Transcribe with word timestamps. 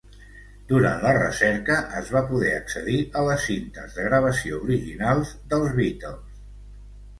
Durant 0.69 1.03
la 1.07 1.11
recerca, 1.17 1.75
es 1.99 2.09
va 2.15 2.23
poder 2.31 2.55
accedir 2.61 2.97
a 3.21 3.23
les 3.29 3.45
cintes 3.51 3.99
de 4.01 4.09
gravació 4.09 4.61
originals 4.65 5.37
dels 5.55 5.81
Beatles. 5.81 6.45